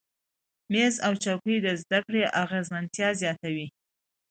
[0.71, 3.67] میز او چوکۍ د زده کړې اغیزمنتیا زیاتوي.